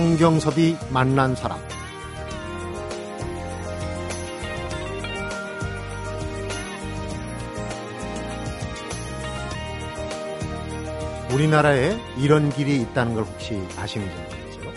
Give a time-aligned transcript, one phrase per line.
[0.00, 1.60] 성경섭이 만난 사람
[11.30, 14.72] 우리나라에 이런 길이 있다는 걸 혹시 아시는지 모르겠어요.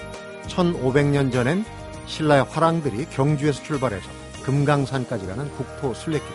[0.48, 1.64] 1500년 전엔
[2.06, 4.10] 신라의 화랑들이 경주에서 출발해서
[4.44, 6.28] 금강산까지 가는 국토 순례길.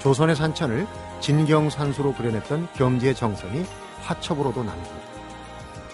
[0.00, 0.88] 조선의 산천을
[1.20, 3.64] 진경산수로 그려냈던 겸지의 정선이
[4.00, 5.04] 화첩으로도 남깁니다.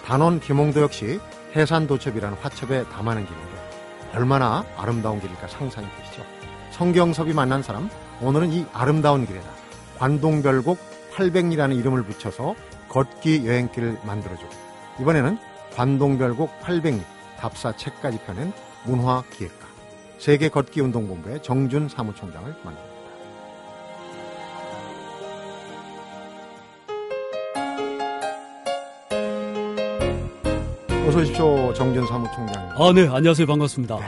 [0.03, 1.19] 단원 김홍도 역시
[1.55, 3.51] 해산도첩이라는 화첩에 담아낸 길인데
[4.13, 6.23] 얼마나 아름다운 길일까 상상이 되시죠?
[6.71, 7.89] 성경섭이 만난 사람,
[8.21, 9.49] 오늘은 이 아름다운 길에다
[9.97, 10.77] 관동별곡
[11.13, 12.55] 800리라는 이름을 붙여서
[12.89, 14.49] 걷기 여행길을 만들어주고
[15.01, 15.37] 이번에는
[15.75, 17.01] 관동별곡 800리
[17.37, 18.53] 답사 책까지 펴낸
[18.85, 19.67] 문화기획가
[20.17, 22.90] 세계 걷기 운동본부의 정준 사무총장을 만납니다.
[31.11, 32.71] 어서 오십시오, 정준 사무총장님.
[32.81, 33.45] 아, 네, 안녕하세요.
[33.45, 33.99] 반갑습니다.
[33.99, 34.05] 네.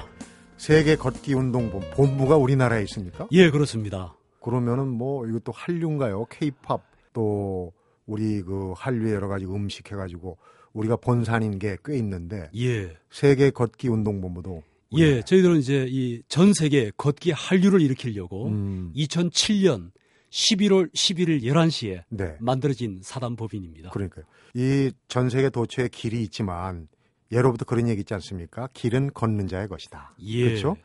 [0.55, 3.27] 세계 걷기 운동본 본부가 우리나라에 있습니까?
[3.33, 4.15] 예, 그렇습니다.
[4.41, 6.25] 그러면은 뭐 이것도 한류인가요?
[6.29, 6.81] 케이팝
[7.11, 7.73] 또
[8.05, 10.37] 우리 그 한류의 여러 가지 음식 해 가지고
[10.71, 12.95] 우리가 본산인 게 꽤 있는데 예.
[13.11, 18.93] 세계 걷기 운동 본부도 예, 저희들은 이제 이 전 세계 걷기 한류를 일으키려고 음.
[18.95, 19.91] 2007년
[20.31, 22.35] 11월 11일 11시에 네.
[22.39, 23.89] 만들어진 사단법인입니다.
[23.89, 24.23] 그러니까요.
[24.55, 26.87] 이 전 세계 도처에 길이 있지만
[27.33, 28.69] 예로부터 그런 얘기 있지 않습니까?
[28.73, 30.15] 길은 걷는 자의 것이다.
[30.21, 30.45] 예.
[30.45, 30.77] 그렇죠?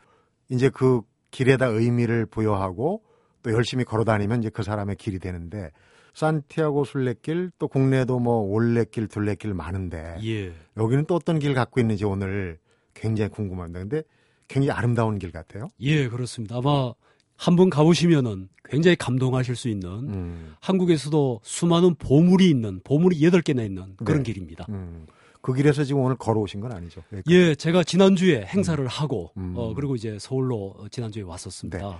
[0.49, 3.03] 이제 그 길에다 의미를 부여하고
[3.43, 5.71] 또 열심히 걸어 다니면 이제 그 사람의 길이 되는데
[6.13, 10.51] 산티아고 순례길 또 국내도 뭐 올레길 둘레길 많은데 예.
[10.75, 12.57] 여기는 또 어떤 길 갖고 있는지 오늘
[12.93, 13.79] 굉장히 궁금합니다.
[13.79, 14.03] 근데
[14.47, 15.69] 굉장히 아름다운 길 같아요.
[15.79, 16.57] 예, 그렇습니다.
[16.57, 16.93] 아마
[17.37, 20.55] 한번 가보시면은 굉장히 감동하실 수 있는 음.
[20.59, 24.23] 한국에서도 수많은 보물이 있는 보물이 여덟 개나 있는 그런 네.
[24.23, 24.65] 길입니다.
[24.69, 25.05] 음.
[25.41, 27.01] 그 길에서 지금 오늘 걸어오신 건 아니죠?
[27.13, 27.35] 여기까지.
[27.35, 28.87] 예, 제가 지난주에 행사를 음.
[28.87, 29.53] 하고 음.
[29.55, 31.77] 어, 그리고 이제 서울로 지난주에 왔었습니다.
[31.77, 31.95] 네.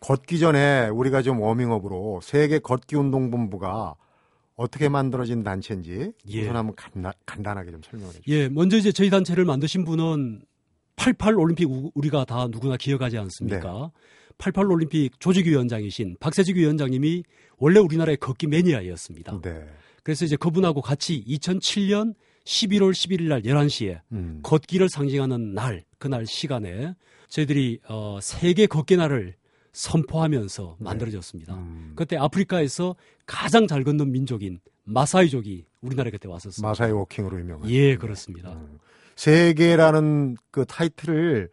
[0.00, 3.94] 걷기 전에 우리가 좀 워밍업으로 세계 걷기 운동 본부가
[4.54, 6.42] 어떻게 만들어진 단체인지 예.
[6.42, 8.22] 우선 한번 간단, 간단하게 좀 설명해 주세요.
[8.28, 10.42] 예, 먼저 이제 저희 단체를 만드신 분은
[10.96, 13.72] 88 올림픽 우리가 다 누구나 기억하지 않습니까?
[13.72, 13.90] 네.
[14.38, 17.22] 88 올림픽 조직위원장이신 박세직 위원장님이
[17.58, 19.40] 원래 우리나라의 걷기 매니아였습니다.
[19.42, 19.66] 네.
[20.02, 22.14] 그래서 이제 그분하고 같이 2007년
[22.46, 24.40] 11월 11일 날 11시에 음.
[24.42, 26.94] 걷기를 상징하는 날, 그날 시간에
[27.28, 29.34] 저희들이 어, 세계 걷기 날을
[29.72, 30.84] 선포하면서 네.
[30.84, 31.54] 만들어졌습니다.
[31.54, 31.92] 음.
[31.96, 32.94] 그때 아프리카에서
[33.26, 36.66] 가장 잘 걷는 민족인 마사이족이 우리나라에 그때 왔었습니다.
[36.66, 37.68] 마사이 워킹으로 유명한.
[37.68, 38.52] 예, 그렇습니다.
[38.52, 38.78] 음.
[39.16, 41.50] 세계라는 그 타이틀을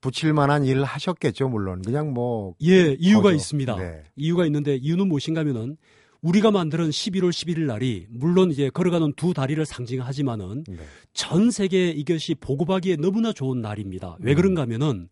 [0.00, 1.82] 붙일 만한 일을 하셨겠죠, 물론.
[1.82, 2.54] 그냥 뭐.
[2.62, 3.36] 예, 이유가 거죠.
[3.36, 3.76] 있습니다.
[3.76, 4.02] 네.
[4.14, 5.76] 이유가 있는데 이유는 무엇인가면은
[6.22, 10.76] 우리가 만드는 11월 11일 날이 물론 이제 걸어가는 두 다리를 상징하지만은 네.
[11.12, 14.16] 전 세계에 이것이 보고하기에 너무나 좋은 날입니다.
[14.20, 14.36] 왜 음.
[14.36, 15.08] 그런가 하면은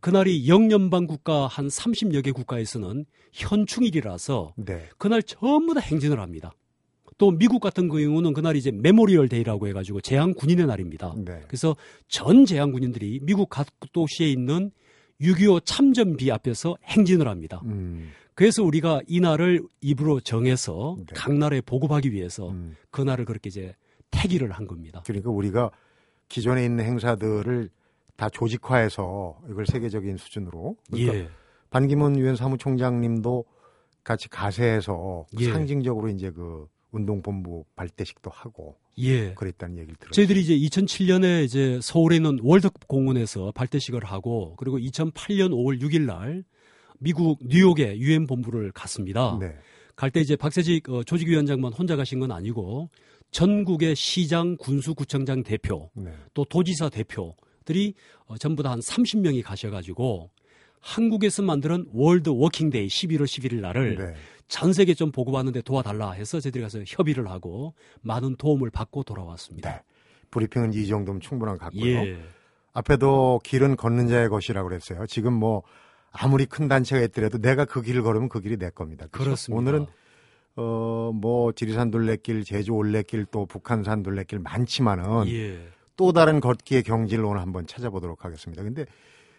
[0.00, 4.88] 그날이 영연방 국가 한 30여 개 국가에서는 현충일이라서 네.
[4.98, 6.52] 그날 전부 다 행진을 합니다.
[7.16, 11.14] 또 미국 같은 경우는 그날이 이제 Memorial Day라고 해가지고 재향 군인의 날입니다.
[11.16, 11.40] 네.
[11.46, 11.76] 그래서
[12.08, 14.70] 전 재향 군인들이 미국 각 도시에 있는
[15.20, 17.60] 6.25 참전비 앞에서 행진을 합니다.
[17.64, 18.10] 음.
[18.34, 21.04] 그래서 우리가 이 날을 입으로 정해서 네.
[21.14, 22.76] 각 나라에 보급하기 위해서 음.
[22.90, 23.74] 그 날을 그렇게 이제
[24.10, 25.02] 택일을 한 겁니다.
[25.06, 25.70] 그러니까 우리가
[26.28, 27.70] 기존에 있는 행사들을
[28.16, 31.28] 다 조직화해서 이걸 세계적인 수준으로 그러니까 예.
[31.70, 33.44] 반기문 유엔 사무총장님도
[34.04, 35.50] 같이 가세해서 예.
[35.50, 39.34] 상징적으로 이제 그 운동본부 발대식도 하고 예.
[39.34, 40.12] 그랬다는 얘기를 들었어요.
[40.12, 46.44] 저희들이 이제 2007년에 이제 서울에 있는 월드컵 공원에서 발대식을 하고 그리고 2008년 5월 6일 날
[47.04, 49.36] 미국 뉴욕에 유엔 본부를 갔습니다.
[49.38, 49.54] 네.
[49.94, 52.88] 갈때 이제 박세직 어, 조직위원장만 혼자 가신 건 아니고
[53.30, 56.10] 전국의 시장, 군수구청장 대표, 네.
[56.32, 57.94] 또 도지사 대표, 들이
[58.26, 60.30] 어, 전부 다 한 30명이 가셔가지고
[60.80, 64.14] 한국에서 만드는 World Walking Day 11월 11일 날을 네.
[64.48, 69.70] 전 세계 좀 보고 왔는데 도와달라 해서 저희들이 가서 협의를 하고 많은 도움을 받고 돌아왔습니다.
[69.70, 69.80] 네.
[70.30, 71.96] 브리핑은 이 정도면 충분한 것 같고요.
[72.06, 72.18] 예.
[72.72, 75.06] 앞에도 길은 걷는 자의 것이라고 그랬어요.
[75.06, 75.62] 지금 뭐
[76.14, 79.06] 아무리 큰 단체가 있더라도 내가 그 길을 걸으면 그 길이 내 겁니다.
[79.10, 79.24] 그렇죠?
[79.30, 79.58] 그렇습니다.
[79.58, 79.86] 오늘은
[80.56, 85.58] 어 뭐 지리산 둘레길, 제주 올레길 또 북한산 둘레길 많지만은 예.
[85.96, 88.62] 또 다른 걷기의 경지를 오늘 한번 찾아보도록 하겠습니다.
[88.62, 88.86] 근데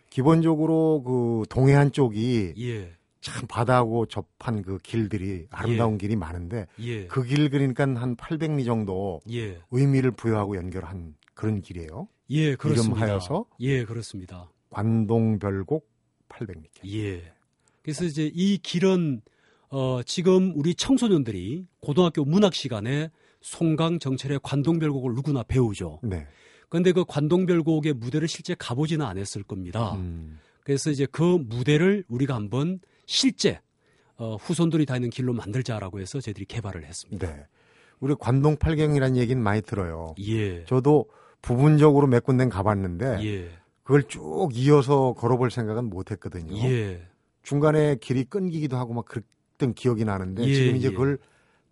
[0.10, 2.94] 기본적으로 그 동해안 쪽이 예.
[3.22, 5.98] 참 바다하고 접한 그 길들이 아름다운 예.
[5.98, 7.08] 길이 많은데 예.
[7.08, 9.60] 그길 그러니까 한 800리 정도 예.
[9.72, 12.08] 의미를 부여하고 연결한 그런 길이에요.
[12.30, 12.98] 예, 그렇습니다.
[12.98, 14.50] 이름하여서 예, 그렇습니다.
[14.70, 15.95] 관동별곡
[16.36, 17.02] 800리 길.
[17.02, 17.34] 예.
[17.82, 19.22] 그래서 이제 이 길은
[19.70, 23.10] 어 지금 우리 청소년들이 고등학교 문학 시간에
[23.42, 26.00] 송강 정철의 관동별곡을 누구나 배우죠.
[26.04, 26.28] 네.
[26.70, 29.94] 그런데 그 관동별곡의 무대를 실제 가보지는 않았을 겁니다.
[29.96, 30.40] 음.
[30.64, 33.62] 그래서 이제 그 무대를 우리가 한번 실제
[34.18, 37.28] 어, 후손들이 다니는 길로 만들자라고 해서 저희들이 개발을 했습니다.
[37.28, 37.46] 네.
[38.00, 40.16] 우리 관동 팔경이라는 얘기는 많이 들어요.
[40.20, 40.66] 예.
[40.66, 41.06] 저도
[41.42, 43.50] 부분적으로 몇 군데 가봤는데 예.
[43.86, 46.58] 그걸 쭉 이어서 걸어볼 생각은 못했거든요.
[46.68, 47.08] 예.
[47.44, 50.92] 중간에 길이 끊기기도 하고 막 그랬던 기억이 나는데 예, 지금 이제 예.
[50.92, 51.20] 그걸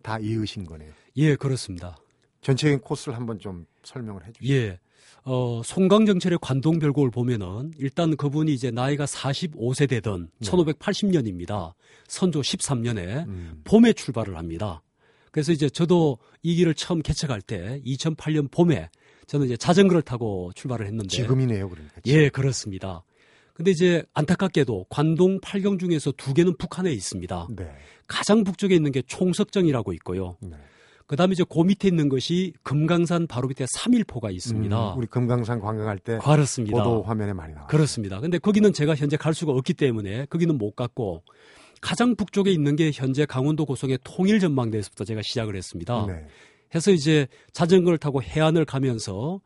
[0.00, 0.92] 다 이으신 거네요.
[1.16, 1.96] 예, 그렇습니다.
[2.40, 4.54] 전체적인 코스를 한번 좀 설명을 해주시죠.
[4.54, 4.78] 예.
[5.24, 10.48] 어, 송강정철의 관동별곡을 보면은 일단 그분이 이제 나이가 45세 되던 네.
[10.48, 11.72] 1580년입니다.
[12.06, 13.60] 선조 13년에 음.
[13.64, 14.82] 봄에 출발을 합니다.
[15.32, 18.88] 그래서 이제 저도 이 길을 처음 개척할 때 2008년 봄에
[19.26, 22.00] 저는 이제 자전거를 타고 출발을 했는데 지금이네요, 그러니까.
[22.02, 22.18] 지금.
[22.20, 23.02] 예, 그렇습니다.
[23.54, 27.48] 근데 이제 안타깝게도 관동 8경 중에서 두 개는 북한에 있습니다.
[27.56, 27.70] 네.
[28.06, 30.36] 가장 북쪽에 있는 게 총석정이라고 있고요.
[30.40, 30.56] 네.
[31.06, 34.94] 그다음에 이제 그 밑에 있는 것이 금강산 바로 밑에 삼일포가 있습니다.
[34.94, 36.82] 음, 우리 금강산 관광할 때 그렇습니다.
[36.82, 37.68] 보도 화면에 많이 나와요.
[37.68, 38.20] 그렇습니다.
[38.20, 41.22] 근데 거기는 제가 현재 갈 수가 없기 때문에 거기는 못 갔고
[41.80, 46.06] 가장 북쪽에 있는 게 현재 강원도 고성의 통일 전망대에서부터 제가 시작을 했습니다.
[46.06, 46.26] 네.
[46.74, 49.40] 해서 이제 자전거를 타고 해안을 가면서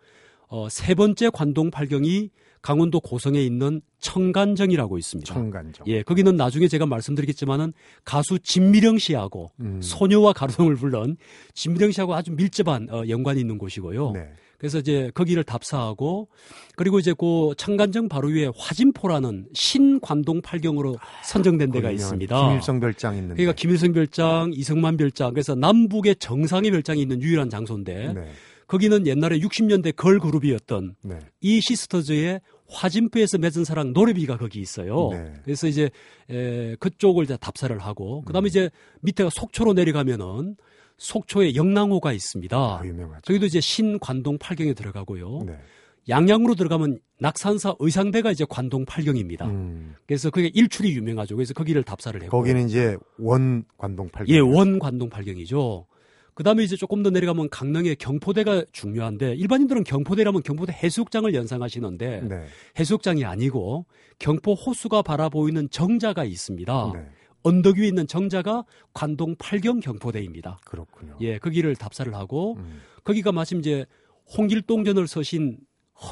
[0.49, 2.31] 어, 세 번째 관동 팔경이
[2.63, 5.33] 강원도 고성에 있는 청간정이라고 있습니다.
[5.33, 5.87] 청간정.
[5.87, 7.73] 예, 거기는 나중에 제가 말씀드리겠지만은
[8.05, 9.81] 가수 진미령 씨하고 음.
[9.81, 11.17] 소녀와 가로등을 불른
[11.55, 14.13] 진미령 씨하고 아주 밀접한 어, 연관이 있는 곳이고요.
[14.13, 14.29] 네.
[14.59, 16.29] 그래서 이제 거기를 답사하고
[16.77, 22.49] 그리고 이제 그 청간정 바로 위에 화진포라는 신관동 팔경으로 선정된 데가 있습니다.
[22.49, 23.37] 김일성 별장 있는.
[23.37, 28.33] 그러니까 김일성 별장, 이승만 별장 그래서 남북의 정상의 별장이 있는 유일한 장소인데 네.
[28.67, 31.19] 거기는 옛날에 60년대 걸 그룹이었던 네.
[31.41, 35.09] 이 시스터즈의 화진표에서 맺은 사랑 노래비가 거기 있어요.
[35.13, 35.33] 네.
[35.43, 35.89] 그래서 이제
[36.29, 38.49] 에, 그쪽을 이제 답사를 하고 그다음에 음.
[38.49, 38.71] 이제
[39.01, 40.57] 밑에가 속초로 내려가면은
[40.99, 42.57] 속초에 영랑호가 있습니다.
[42.57, 43.23] 아, 유명하죠.
[43.23, 45.45] 저기도 이제 신관동 팔경에 들어가고요.
[45.47, 45.59] 네.
[46.09, 49.47] 양양으로 들어가면 낙산사 의상대가 이제 관동 팔경입니다.
[49.47, 49.95] 음.
[50.07, 51.37] 그래서 그게 일출이 유명하죠.
[51.37, 54.35] 그래서 거기를 답사를 했고 거기는 이제 원 관동 팔경.
[54.35, 55.87] 예, 원 관동 팔경이죠.
[56.35, 62.45] 그 다음에 이제 조금 더 내려가면 강릉의 경포대가 중요한데 일반인들은 경포대라면 경포대 해수욕장을 연상하시는데 네.
[62.79, 63.87] 해수욕장이 아니고
[64.19, 66.93] 경포 호수가 바라보이는 정자가 있습니다.
[66.95, 67.07] 네.
[67.43, 70.59] 언덕 위에 있는 정자가 관동 팔경 경포대입니다.
[70.65, 71.17] 그렇군요.
[71.21, 72.81] 예, 거기를 답사를 하고 음.
[73.05, 73.87] 거기가 마침 이제
[74.37, 75.59] 홍길동전을 서신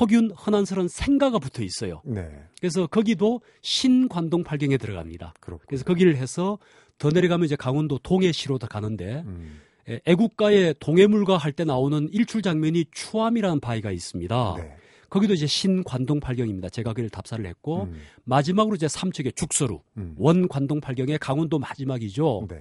[0.00, 2.02] 허균 허난스런 생가가 붙어 있어요.
[2.04, 2.28] 네.
[2.58, 5.34] 그래서 거기도 신관동 팔경에 들어갑니다.
[5.40, 5.66] 그렇군요.
[5.68, 6.58] 그래서 거기를 해서
[6.98, 9.60] 더 내려가면 이제 강원도 동해시로 더 가는데 음.
[10.06, 14.54] 애국가의 동해물과 할 때 나오는 일출 장면이 추암이라는 바위가 있습니다.
[14.58, 14.76] 네.
[15.08, 16.68] 거기도 이제 신관동 팔경입니다.
[16.68, 18.00] 제가 그를 답사를 했고 음.
[18.24, 20.14] 마지막으로 이제 삼척의 죽서루 음.
[20.18, 22.46] 원관동 팔경의 강원도 마지막이죠.
[22.48, 22.58] 네.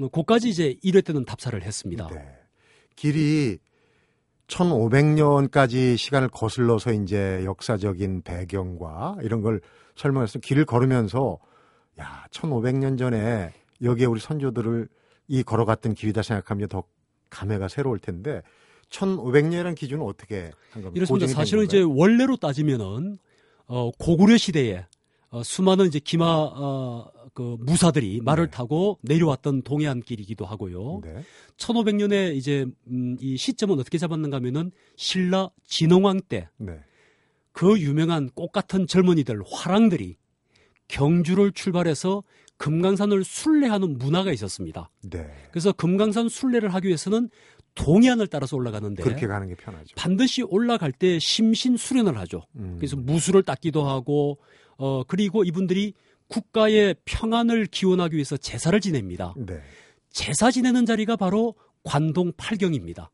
[0.00, 2.08] 어, 거까지 이제 1회 때는 답사를 했습니다.
[2.08, 2.38] 네.
[2.96, 3.58] 길이
[4.46, 9.60] 1500년까지 시간을 거슬러서 이제 역사적인 배경과 이런 걸
[9.96, 11.38] 설명해서 길을 걸으면서
[12.00, 14.88] 야, 1500년 전에 여기에 우리 선조들을
[15.28, 16.84] 이 걸어갔던 길이다 생각하면 더
[17.30, 18.42] 감회가 새로울 텐데
[18.94, 20.92] 1500년이라는 기준은 어떻게 한 겁니까?
[20.94, 21.26] 이렇습니다.
[21.26, 23.18] 사실 은 이제 원래로 따지면은
[23.66, 24.86] 어, 고구려 시대에
[25.30, 28.50] 어, 수많은 이제 기마 어, 그 무사들이 말을 네.
[28.50, 31.00] 타고 내려왔던 동해안 길이기도 하고요.
[31.02, 31.22] 네.
[31.56, 36.48] 1500년에 이제 음, 이 시점은 어떻게 잡았는가 하면은 신라 진흥왕 때.
[36.58, 36.78] 네.
[37.52, 40.16] 그 유명한 꽃 같은 젊은이들 화랑들이
[40.88, 42.22] 경주를 출발해서
[42.56, 44.90] 금강산을 순례하는 문화가 있었습니다.
[45.02, 45.28] 네.
[45.50, 47.28] 그래서 금강산 순례를 하기 위해서는
[47.74, 49.94] 동해안을 따라서 올라가는데 그렇게 가는 게 편하죠.
[49.96, 52.42] 반드시 올라갈 때 심신 수련을 하죠.
[52.56, 52.76] 음.
[52.78, 54.38] 그래서 무술을 닦기도 하고
[54.76, 55.94] 어 그리고 이분들이
[56.28, 59.34] 국가의 평안을 기원하기 위해서 제사를 지냅니다.
[59.36, 59.60] 네.
[60.10, 63.10] 제사 지내는 자리가 바로 관동 팔경입니다.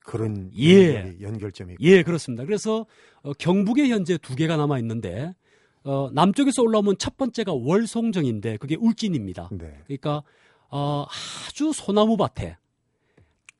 [0.00, 1.16] 그런 예.
[1.20, 2.44] 연결점이 예, 그렇습니다.
[2.44, 2.86] 그래서
[3.22, 5.34] 어, 경북에 현재 두 개가 남아 있는데
[5.82, 9.50] 어, 남쪽에서 올라오면 첫 번째가 월송정인데 그게 울진입니다.
[9.52, 9.78] 네.
[9.86, 10.22] 그러니까
[10.70, 11.06] 어,
[11.48, 12.56] 아주 소나무 밭에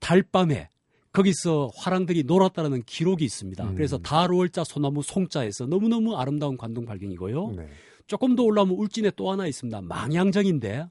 [0.01, 0.71] 달밤에
[1.13, 3.71] 거기서 화랑들이 놀았다는 기록이 있습니다.
[3.71, 3.75] 음.
[3.75, 7.53] 그래서 달월자 소나무 송자에서 너무너무 아름다운 관동 발경이고요.
[7.57, 7.69] 네.
[8.07, 9.81] 조금 더 올라오면 울진에 또 하나 있습니다.
[9.81, 10.87] 망양정인데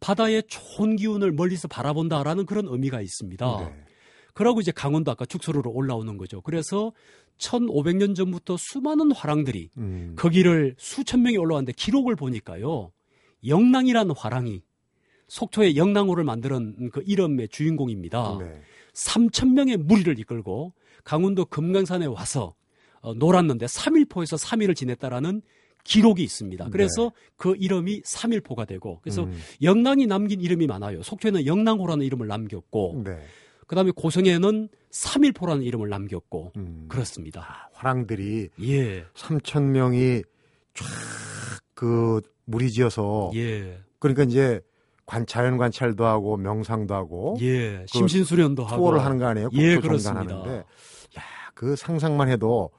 [0.00, 3.58] 바다의 좋은 기운을 멀리서 바라본다라는 그런 의미가 있습니다.
[3.60, 3.84] 네.
[4.34, 6.40] 그러고 이제 강원도 아까 축소로로 올라오는 거죠.
[6.42, 6.92] 그래서
[7.38, 10.14] 1500년 전부터 수많은 화랑들이 음.
[10.16, 12.92] 거기를 수천 명이 올라왔는데 기록을 보니까요.
[13.46, 14.62] 영랑이라는 화랑이
[15.32, 18.36] 속초의 영랑호를 만드는 그 이름의 주인공입니다.
[18.38, 18.60] 네.
[18.92, 20.74] 3천 명의 무리를 이끌고
[21.04, 22.54] 강원도 금강산에 와서
[23.00, 25.40] 어, 놀았는데 3일포에서 3일을 지냈다라는
[25.84, 26.68] 기록이 있습니다.
[26.68, 27.10] 그래서 네.
[27.36, 29.40] 그 이름이 3일포가 되고 그래서 음.
[29.62, 31.02] 영랑이 남긴 이름이 많아요.
[31.02, 33.18] 속초에는 영랑호라는 이름을 남겼고 네.
[33.66, 36.86] 그다음에 고성에는 3일포라는 이름을 남겼고 음.
[36.88, 37.40] 그렇습니다.
[37.40, 39.04] 아, 화랑들이 예.
[39.14, 40.24] 3천 명이
[41.74, 43.80] 쫙그 무리지어서 예.
[43.98, 44.60] 그러니까 이제
[45.12, 47.80] 관 자연 관찰도 하고 명상도 하고 예.
[47.80, 49.50] 그 심신 수련도 하고 투어를 하는 거 아니에요?
[49.52, 50.20] 예, 그렇습니다.
[50.20, 52.70] 하는데 야, 그 상상만 해도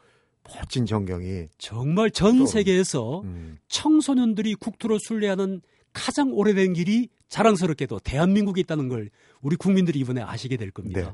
[0.44, 3.60] 멋진 전경이 정말 전 또, 세계에서 음.
[3.68, 5.62] 청소년들이 국토를 순례하는
[5.94, 9.12] 가장 오래된 길이 자랑스럽게도 대한민국에 있다는 걸
[9.42, 11.02] 우리 국민들이 이번에 아시게 될 겁니다.
[11.02, 11.08] 네.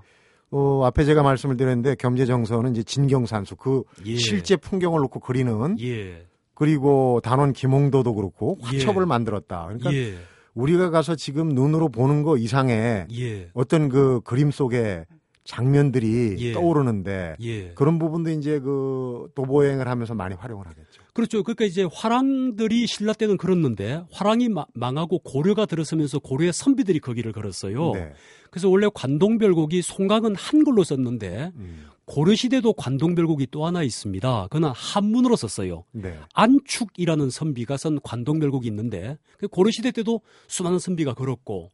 [0.51, 4.15] 어, 앞에 제가 말씀을 드렸는데 겸재정서는 이제 진경산수 그 예.
[4.15, 6.25] 실제 풍경을 놓고 그리는 예.
[6.53, 9.05] 그리고 단원 김홍도도 그렇고 화첩을 예.
[9.05, 9.65] 만들었다.
[9.65, 10.15] 그러니까 예.
[10.59, 13.49] 우리가 가서 지금 눈으로 보는 거 이상의 예.
[13.53, 15.05] 어떤 그 그림 속에
[15.45, 16.51] 장면들이 예.
[16.53, 17.69] 떠오르는데 예.
[17.73, 21.01] 그런 부분도 이제 그 도보여행을 하면서 많이 활용을 하겠죠.
[21.13, 21.43] 그렇죠.
[21.43, 27.93] 그러니까 이제 화랑들이 신라 때는 그렇는데 화랑이 망하고 고려가 들어서면서 고려의 선비들이 거기를 걸었어요.
[27.93, 28.11] 네.
[28.51, 31.85] 그래서 원래 관동별곡이 송강은 한글로 썼는데 음.
[32.09, 34.47] 고려 시대도 관동별곡이 또 하나 있습니다.
[34.49, 35.83] 그는 한문으로 썼어요.
[35.91, 36.17] 네.
[36.33, 41.69] 안축이라는 선비가 쓴 관동별곡이 있는데 그 고려 시대 때도 수많은 선비가 걸었고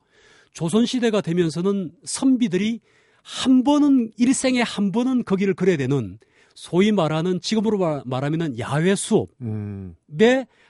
[0.52, 2.82] 조선 시대가 되면서는 선비들이
[3.24, 6.20] 한 번은 일생에 한 번은 거기를 걸어야 되는
[6.54, 9.96] 소위 말하는 지금으로 말하면은 야외 수업의 음.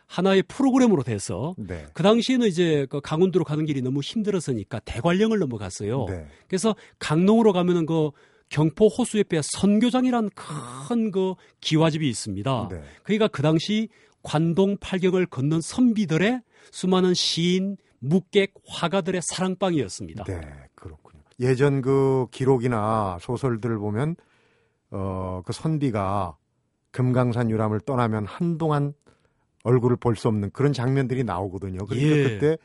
[0.05, 1.88] 하나의 프로그램으로 돼서 네.
[1.93, 6.05] 그 당시에는 이제 그 강원도로 가는 길이 너무 힘들었으니까 대관령을 넘어갔어요.
[6.07, 6.27] 네.
[6.48, 8.12] 그래서 강릉으로 가면은 그
[8.50, 12.68] 경포 호수 옆에 선교장이란 큰 그 기와집이 있습니다.
[12.72, 12.82] 네.
[13.04, 13.90] 그러니까 그 당시
[14.24, 20.24] 관동 팔경을 걷는 선비들의 수많은 시인, 묵객, 화가들의 사랑방이었습니다.
[20.25, 20.42] 네,
[20.75, 21.22] 그렇군요.
[21.40, 24.16] 예전 그 기록이나 소설들을 보면
[24.92, 26.38] 어, 그 선비가
[26.92, 28.94] 금강산 유람을 떠나면 한동안
[29.64, 31.86] 얼굴을 볼 수 없는 그런 장면들이 나오거든요.
[31.86, 32.24] 그러니까 예.
[32.24, 32.58] 그때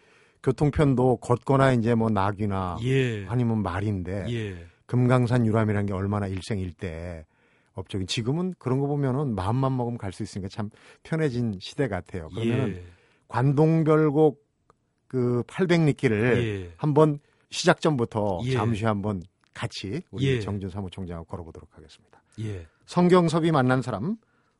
[0.42, 3.26] 교통편도 걷거나 이제 뭐 낙이나 예.
[3.26, 4.66] 아니면 말인데 예.
[4.90, 7.24] 금강산 유람이라는 게 얼마나 일생일대
[7.74, 10.68] 업적인 지금은 그런 거 보면은 마음만 먹으면 갈 수 있으니까 참
[11.04, 12.28] 편해진 시대 같아요.
[12.30, 12.84] 그러면은 예.
[13.28, 14.44] 관동별곡
[15.06, 16.74] 그 800리길을 예.
[16.76, 17.20] 한번
[17.50, 18.50] 시작 전부터 예.
[18.50, 19.22] 잠시 한번
[19.54, 22.20] 같이 우리 정준 사무총장하고 걸어보도록 하겠습니다.
[22.86, 24.16] 성경섭이 만난 사람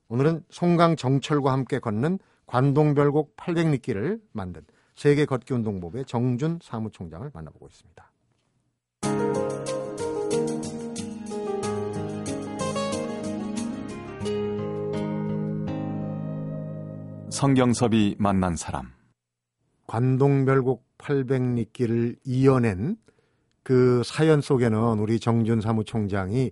[0.07, 4.63] 오늘은 송강 정철과 함께 걷는 관동별곡 800리길을 만든
[4.95, 8.11] 세계 걷기 운동법의 정준 사무총장을 만나보고 있습니다.
[17.31, 18.93] 성경섭이 만난 사람
[19.87, 22.97] 관동별곡 800리길을 이어낸
[23.63, 26.51] 그 사연 속에는 우리 정준 사무총장이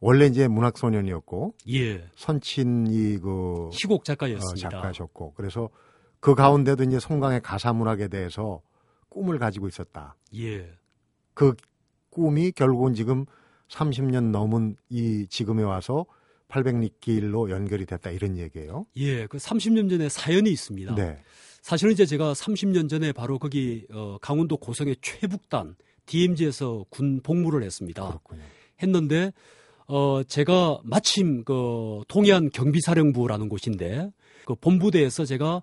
[0.00, 2.06] 원래 이제 문학 소년이었고 예.
[2.16, 4.68] 선친이 그 시곡 작가였습니다.
[4.68, 5.70] 어, 작가셨고 그래서
[6.20, 8.60] 그 가운데도 이제 송강의 가사 문학에 대해서
[9.08, 10.16] 꿈을 가지고 있었다.
[10.36, 10.70] 예.
[11.34, 11.54] 그
[12.10, 13.24] 꿈이 결국은 지금
[13.68, 16.04] 30년 넘은 이 지금에 와서
[16.52, 18.86] 800리길로 연결이 됐다 이런 얘기예요.
[18.96, 20.94] 예, 그 30년 전에 사연이 있습니다.
[20.94, 21.18] 네.
[21.62, 28.06] 사실은 이제 제가 30년 전에 바로 거기 어, 강원도 고성의 최북단 DMZ에서 군 복무를 했습니다.
[28.06, 28.42] 그렇군요.
[28.82, 29.32] 했는데
[29.86, 34.10] 어, 제가 마침 그 동해안 경비사령부라는 곳인데
[34.44, 35.62] 그 본부대에서 제가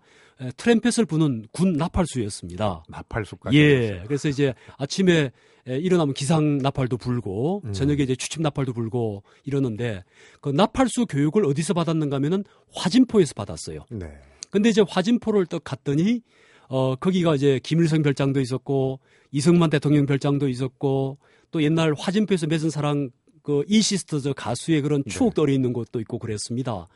[0.57, 2.83] 트램펫을 부는 군 나팔수였습니다.
[2.87, 3.57] 나팔수까지.
[3.57, 4.03] 예.
[4.07, 5.31] 그래서 이제 아침에
[5.65, 7.73] 일어나면 기상 나팔도 불고 음.
[7.73, 10.03] 저녁에 이제 추침 나팔도 불고 이러는데
[10.41, 12.43] 그 나팔수 교육을 어디서 받았는가 하면은
[12.73, 13.85] 화진포에서 받았어요.
[13.91, 14.07] 네.
[14.49, 16.21] 근데 이제 화진포를 또 갔더니
[16.69, 18.99] 어 거기가 이제 김일성 별장도 있었고
[19.31, 21.17] 이승만 대통령 별장도 있었고
[21.51, 23.09] 또 옛날 화진포에서 맺은 사랑
[23.43, 25.09] 그 이시스터즈 가수의 그런 네.
[25.09, 25.53] 추억도 네.
[25.53, 26.87] 있는 곳도 있고 그랬습니다.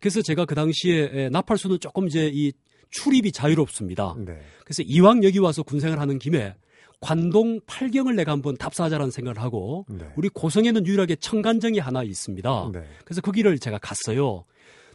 [0.00, 2.52] 그래서 제가 그 당시에 나팔수는 조금 이제 이
[2.90, 4.16] 출입이 자유롭습니다.
[4.18, 4.38] 네.
[4.64, 6.54] 그래서 이왕 여기 와서 군생을 하는 김에
[7.00, 10.06] 관동 팔경을 내가 한번 답사하자라는 생각을 하고 네.
[10.16, 12.70] 우리 고성에는 유일하게 청간정이 하나 있습니다.
[12.72, 12.82] 네.
[13.04, 14.44] 그래서 거기를 제가 갔어요.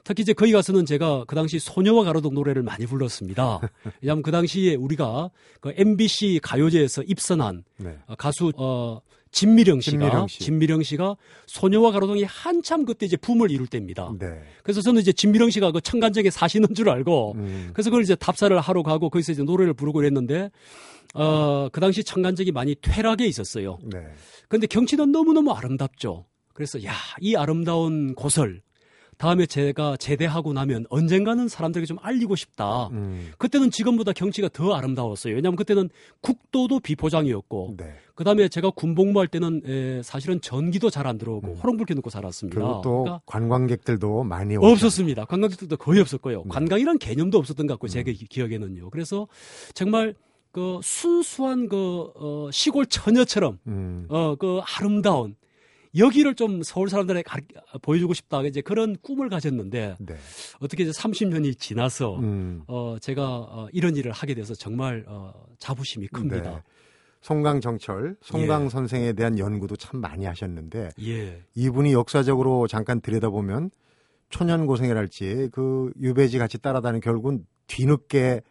[0.04, 3.60] 특히 이제 거기 가서는 제가 그 당시 소녀와 가로등 노래를 많이 불렀습니다.
[4.02, 5.30] 왜냐하면 그 당시에 우리가
[5.60, 7.98] 그 MBC 가요제에서 입선한 네.
[8.18, 10.40] 가수 어 진미령 씨가 진미령, 씨.
[10.40, 14.12] 진미령 씨가 소녀와 가로등이 한참 그때 이제 붐을 이룰 때입니다.
[14.20, 14.42] 네.
[14.64, 17.70] 그래서 저는 이제 진미령 씨가 그 청간정에 사시는 줄 알고 음.
[17.74, 20.50] 그래서 그걸 이제 답사를 하러 가고 거기서 이제 노래를 부르고 그랬는데
[21.14, 23.80] 어, 그 당시 청간정이 많이 퇴락에 있었어요.
[23.84, 24.00] 네.
[24.48, 26.26] 근데 경치는 너무너무 아름답죠.
[26.54, 28.62] 그래서 야, 이 아름다운 곳을
[29.20, 32.88] 다음에 제가 제대하고 나면 언젠가는 사람들에게 좀 알리고 싶다.
[32.94, 33.32] 음.
[33.38, 35.36] 그때는 지금보다 경치가 더 아름다웠어요.
[35.36, 35.90] 왜냐하면 그때는
[36.22, 37.96] 국도도 비포장이었고, 네.
[38.16, 41.56] 그 다음에 제가 군복무할 때는 에, 사실은 전기도 잘 안 들어오고 음.
[41.56, 42.56] 호롱불 켜놓고 살았습니다.
[42.56, 45.26] 그리고 또 그러니까 관광객들도 많이 없었습니다.
[45.26, 46.44] 관광객들도 거의 없었고요.
[46.44, 46.50] 네.
[46.50, 47.90] 관광이란 개념도 없었던 것 같고 음.
[47.90, 48.90] 제 기억에는요.
[48.90, 49.28] 그래서
[49.74, 50.16] 정말
[50.52, 54.06] 그 순수한 그 어, 시골 처녀처럼 음.
[54.10, 55.36] 어그 아름다운
[55.98, 57.44] 여기를 좀 서울 사람들에게 가르,
[57.82, 60.16] 보여주고 싶다 이제 그런 꿈을 가졌는데 네.
[60.60, 62.64] 어떻게 이제 30년이 지나서 음.
[62.68, 66.52] 어 제가 어, 이런 일을 하게 돼서 정말 어 자부심이 큽니다.
[66.52, 66.64] 네.
[67.22, 68.70] 송강 정철, 송강 예.
[68.70, 71.44] 선생에 대한 연구도 참 많이 하셨는데 예.
[71.54, 73.72] 이분이 역사적으로 잠깐 들여다보면
[74.30, 78.42] 초년 고생이랄지 그 유배지 같이 따라다니는 결국은 뒤늦게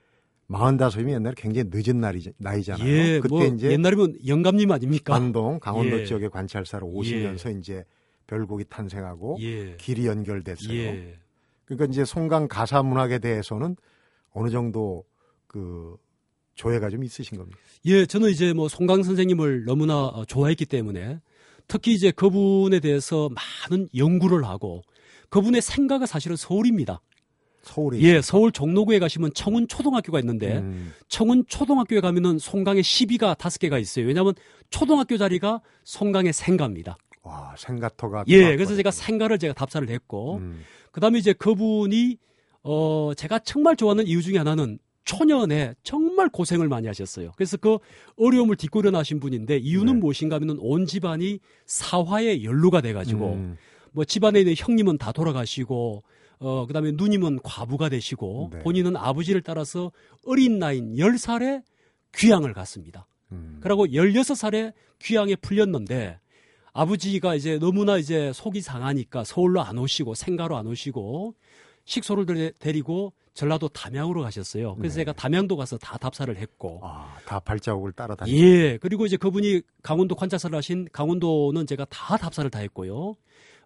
[0.48, 2.88] 마흔다섯이면 옛날에 굉장히 늦은 날이, 나이잖아요.
[2.88, 5.14] 예, 그때 뭐 이제 옛날이면 영감님 아닙니까?
[5.14, 6.04] 안동, 강원도 예.
[6.06, 7.58] 지역의 관찰사로 오시면서 예.
[7.58, 7.84] 이제
[8.26, 9.76] 별곡이 탄생하고 예.
[9.76, 10.72] 길이 연결됐어요.
[10.74, 11.18] 예.
[11.66, 13.76] 그러니까 이제 송강 가사 문학에 대해서는
[14.30, 15.04] 어느 정도
[15.46, 15.96] 그
[16.54, 17.58] 조예가 좀 있으신 겁니다.
[17.84, 21.20] 예, 저는 이제 뭐 송강 선생님을 너무나 어, 좋아했기 때문에
[21.66, 23.28] 특히 이제 그분에 대해서
[23.68, 24.82] 많은 연구를 하고
[25.28, 27.02] 그분의 생각은 사실은 서울입니다.
[27.68, 30.92] 서울에 예, 서울 종로구에 가시면 청운 초등학교가 있는데 음.
[31.08, 34.06] 청운 초등학교에 가면은 송강의 시비가 다섯 개가 있어요.
[34.06, 34.34] 왜냐하면
[34.70, 36.96] 초등학교 자리가 송강의 생가입니다.
[37.22, 40.62] 와, 생가터가 예, 그래서 제가 생가를 제가 답사를 했고 음.
[40.92, 42.16] 그다음에 이제 그분이
[42.62, 47.32] 어 제가 정말 좋아하는 이유 중에 하나는 초년에 정말 고생을 많이 하셨어요.
[47.36, 47.78] 그래서 그
[48.16, 50.00] 어려움을 딛고 일어나신 분인데 이유는 네.
[50.00, 53.56] 무엇인가 하면 온 집안이 사화에 연루가 돼가지고 음.
[53.92, 56.02] 뭐 집안에 있는 형님은 다 돌아가시고
[56.40, 58.58] 어, 그 다음에 누님은 과부가 되시고 네.
[58.60, 59.90] 본인은 아버지를 따라서
[60.24, 61.62] 어린 나이인 10살에
[62.14, 63.06] 귀향을 갔습니다.
[63.32, 63.58] 음.
[63.60, 66.18] 그리고 16살에 귀향에 풀렸는데
[66.72, 71.34] 아버지가 이제 너무나 이제 속이 상하니까 서울로 안 오시고 생가로 안 오시고
[71.84, 74.74] 식소를 데리고 전라도 담양으로 가셨어요.
[74.74, 75.00] 그래서 네.
[75.02, 76.80] 제가 담양도 가서 다 답사를 했고.
[76.82, 78.78] 아, 다 발자국을 따라 다니 예.
[78.78, 83.14] 그리고 이제 그분이 강원도 관찰사를 하신 강원도는 제가 다 답사를 다 했고요.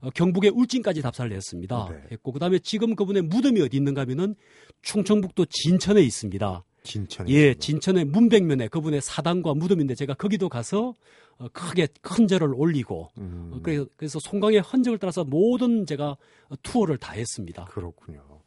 [0.03, 1.89] 어, 경북의 울진까지 답사를 했습니다.
[1.91, 1.97] 네.
[2.13, 4.35] 했고 그다음에 지금 그분의 무덤이 어디 있는가 하면은
[4.83, 6.65] 충청북도 진천에 있습니다.
[6.83, 7.61] 진천에 예, 있습니다.
[7.61, 10.95] 진천의 문백면에 그분의 사당과 무덤인데 제가 거기도 가서
[11.39, 13.53] 어, 크게 큰 절을 올리고 음.
[13.55, 16.17] 어, 그래서, 그래서 송강의 흔적을 따라서 모든 제가
[16.63, 17.65] 투어를 다 했습니다.
[17.67, 18.43] 그렇군요.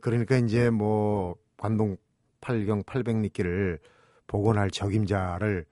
[0.00, 1.96] 그러니까 이제 뭐 관동
[2.40, 3.78] 8경 800리길을
[4.26, 5.66] 복원할 적임자를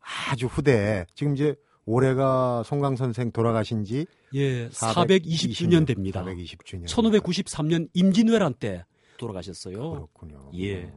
[0.00, 6.24] 아주 후대에 지금 이제 올해가 송강 선생 돌아가신 지 예, 420주년 됩니다.
[6.24, 6.86] 420주년.
[6.86, 8.84] 1593년 임진왜란 때
[9.16, 9.90] 돌아가셨어요.
[9.92, 10.50] 그렇군요.
[10.58, 10.92] 예.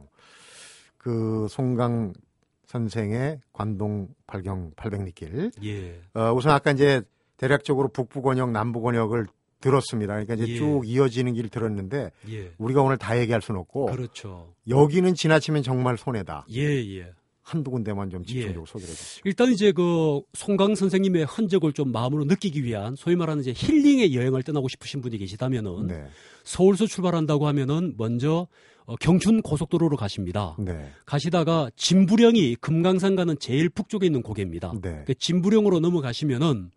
[0.96, 2.14] 그 송강
[2.66, 5.52] 선생의 관동 팔경 800리길.
[5.64, 6.00] 예.
[6.14, 7.02] 어, 우선 아까 이제
[7.36, 9.26] 대략적으로 북부 권역, 남부 권역을
[9.60, 10.12] 들었습니다.
[10.12, 10.56] 그러니까 이제 예.
[10.56, 12.52] 쭉 이어지는 길 들었는데 예.
[12.58, 14.54] 우리가 오늘 다 얘기할 수는 없고 그렇죠.
[14.68, 16.46] 여기는 지나치면 정말 손해다.
[16.50, 16.62] 예,
[16.98, 17.12] 예.
[17.44, 18.72] 한두 군데만 좀 집중적으로 예.
[18.72, 19.20] 소개해 주시죠.
[19.24, 24.42] 일단 이제 그 송강 선생님의 흔적을 좀 마음으로 느끼기 위한 소위 말하는 이제 힐링의 여행을
[24.42, 26.04] 떠나고 싶으신 분이 계시다면은 네.
[26.42, 28.48] 서울서 출발한다고 하면은 먼저
[28.86, 30.56] 어, 경춘 고속도로로 가십니다.
[30.58, 30.90] 네.
[31.06, 34.72] 가시다가 진부령이 금강산 가는 제일 북쪽에 있는 고개입니다.
[34.82, 35.04] 네.
[35.06, 36.70] 그 진부령으로 넘어가시면은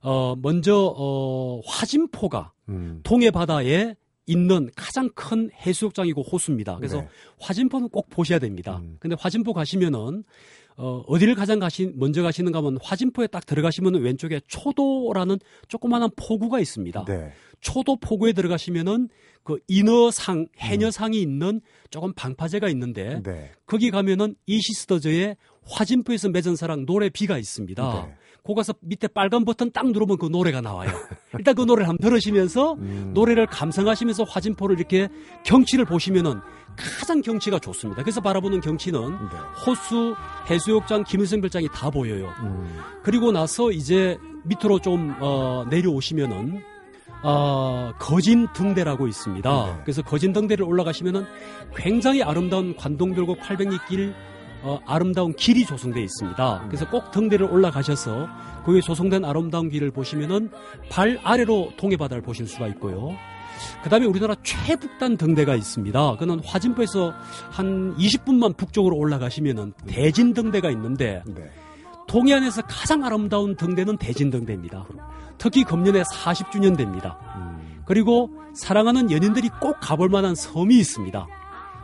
[0.00, 3.00] 어 먼저 어 화진포가 음.
[3.02, 3.96] 동해 바다에
[4.28, 6.76] 있는 가장 큰 해수욕장이고 호수입니다.
[6.76, 7.08] 그래서 네.
[7.40, 8.78] 화진포는 꼭 보셔야 됩니다.
[8.82, 8.98] 음.
[9.00, 10.22] 근데 화진포 가시면은
[10.76, 17.04] 어, 어디를 가장 가신, 먼저 가시는가 하면 화진포에 딱 들어가시면 왼쪽에 초도라는 조그마한 포구가 있습니다.
[17.06, 17.32] 네.
[17.60, 19.08] 초도 포구에 들어가시면은
[19.42, 21.22] 그 인어상, 해녀상이 음.
[21.22, 21.60] 있는
[21.90, 23.50] 조금 방파제가 있는데 네.
[23.66, 28.06] 거기 가면은 이시스터즈의 화진포에서 맺은 사랑 노래 비가 있습니다.
[28.06, 28.14] 네.
[28.48, 30.90] 거 가서 밑에 빨간 버튼 딱 누르면 그 노래가 나와요.
[31.38, 33.10] 일단 그 노래를 한번 들으시면서 음.
[33.12, 35.08] 노래를 감상하시면서 화진포를 이렇게
[35.44, 36.40] 경치를 보시면은
[36.76, 38.02] 가장 경치가 좋습니다.
[38.02, 39.38] 그래서 바라보는 경치는 네.
[39.66, 40.14] 호수,
[40.48, 42.32] 해수욕장, 김일성 별장이 다 보여요.
[42.40, 42.80] 음.
[43.02, 46.62] 그리고 나서 이제 밑으로 좀 어, 내려오시면은
[47.22, 49.66] 어, 거진 등대라고 있습니다.
[49.66, 49.80] 네.
[49.82, 51.26] 그래서 거진 등대를 올라가시면은
[51.76, 54.14] 굉장히 아름다운 관동별곡 800리길
[54.62, 56.64] 어, 아름다운 길이 조성되어 있습니다.
[56.66, 58.28] 그래서 꼭 등대를 올라가셔서
[58.64, 60.50] 거기에 조성된 아름다운 길을 보시면은
[60.90, 63.16] 발 아래로 동해바다를 보실 수가 있고요.
[63.82, 66.16] 그 다음에 우리나라 최북단 등대가 있습니다.
[66.16, 67.12] 그는 화진포에서
[67.50, 71.50] 한 20분만 북쪽으로 올라가시면은 대진 등대가 있는데 네.
[72.06, 74.86] 동해안에서 가장 아름다운 등대는 대진 등대입니다.
[75.36, 77.18] 특히 금년에 40주년 됩니다.
[77.36, 77.82] 음.
[77.84, 81.26] 그리고 사랑하는 연인들이 꼭 가볼 만한 섬이 있습니다.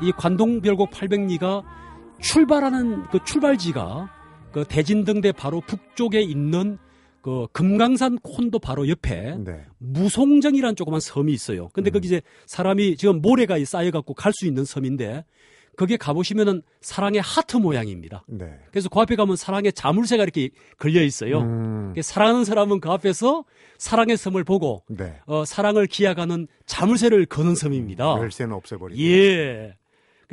[0.02, 1.62] 이 관동별곡 800리가
[2.24, 4.10] 출발하는 그 출발지가
[4.52, 6.78] 그 대진등대 바로 북쪽에 있는
[7.20, 9.64] 그 금강산 콘도 바로 옆에 네.
[9.78, 11.68] 무송정이라는 조그만 섬이 있어요.
[11.72, 11.92] 근데 음.
[11.92, 15.24] 거기 이제 사람이 지금 모래가 쌓여갖고 갈 수 있는 섬인데
[15.76, 18.24] 거기에 가보시면은 사랑의 하트 모양입니다.
[18.28, 18.58] 네.
[18.70, 21.40] 그래서 그 앞에 가면 사랑의 자물쇠가 이렇게 걸려 있어요.
[21.40, 21.94] 음.
[22.00, 23.44] 사랑하는 사람은 그 앞에서
[23.78, 25.20] 사랑의 섬을 보고 네.
[25.26, 28.18] 어, 사랑을 기약하는 자물쇠를 거는 섬입니다.
[28.18, 29.00] 열쇠는 없애버리고.
[29.02, 29.76] 예.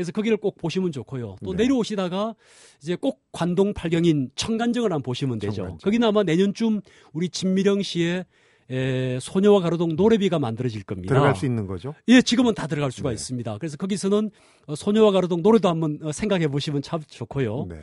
[0.01, 1.35] 그래서 거기를 꼭 보시면 좋고요.
[1.45, 1.63] 또 네.
[1.63, 2.33] 내려오시다가
[2.81, 5.53] 이제 꼭 관동 팔경인 청간정을 한번 보시면 되죠.
[5.53, 5.77] 청간정.
[5.83, 6.81] 거기는 아마 내년쯤
[7.13, 8.25] 우리 진미령 씨의
[8.71, 11.13] 에, 소녀와 가로등 노래비가 만들어질 겁니다.
[11.13, 11.93] 들어갈 수 있는 거죠?
[12.07, 13.13] 예, 지금은 다 들어갈 수가 네.
[13.13, 13.57] 있습니다.
[13.59, 14.31] 그래서 거기서는
[14.65, 17.67] 어, 소녀와 가로등 노래도 한번 어, 생각해 보시면 참 좋고요.
[17.69, 17.75] 네.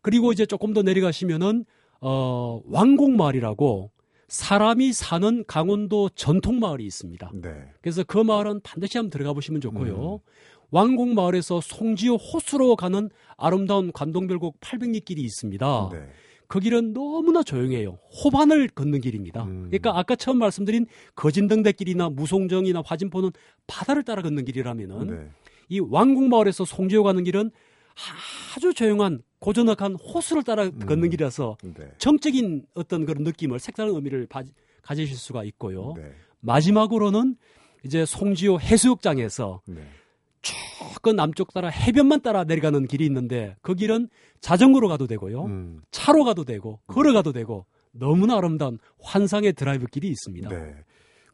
[0.00, 1.66] 그리고 이제 조금 더 내려가시면은
[2.00, 3.90] 어, 왕곡마을이라고
[4.28, 7.30] 사람이 사는 강원도 전통 마을이 있습니다.
[7.34, 7.50] 네.
[7.82, 10.14] 그래서 그 마을은 반드시 한번 들어가 보시면 좋고요.
[10.14, 10.18] 음.
[10.72, 15.90] 왕곡 마을에서 송지호 호수로 가는 아름다운 관동별곡 800리 길이 있습니다.
[15.92, 16.08] 네.
[16.48, 17.98] 그 길은 너무나 조용해요.
[18.24, 19.44] 호반을 걷는 길입니다.
[19.44, 19.68] 음.
[19.70, 23.30] 그러니까 아까 처음 말씀드린 거진등대 길이나 무송정이나 화진포는
[23.66, 25.30] 바다를 따라 걷는 길이라면은 네.
[25.68, 27.50] 이 왕곡 마을에서 송지호 가는 길은
[28.56, 30.78] 아주 조용한 고전악한 호수를 따라 음.
[30.78, 31.90] 걷는 길이라서 네.
[31.98, 34.42] 정적인 어떤 그런 느낌을 색다른 의미를 바,
[34.82, 35.94] 가지실 수가 있고요.
[35.96, 36.12] 네.
[36.40, 37.36] 마지막으로는
[37.84, 39.82] 이제 송지호 해수욕장에서 네.
[40.42, 44.08] 쭉그 남쪽 따라 해변만 따라 내려가는 길이 있는데 그 길은
[44.40, 45.44] 자전거로 가도 되고요.
[45.44, 45.80] 음.
[45.90, 50.48] 차로 가도 되고 걸어가도 되고 너무나 아름다운 환상의 드라이브 길이 있습니다.
[50.48, 50.74] 네.